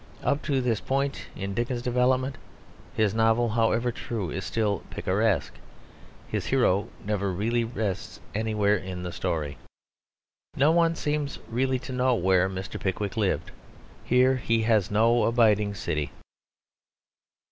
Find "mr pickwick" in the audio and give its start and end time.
12.49-13.15